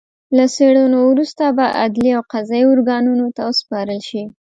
له 0.37 0.45
څېړنو 0.55 0.99
وروسته 1.11 1.43
به 1.57 1.65
عدلي 1.81 2.11
او 2.17 2.23
قضايي 2.33 2.65
ارګانونو 2.73 3.25
ته 3.35 3.41
وسپارل 3.49 3.99
شي 4.09 4.23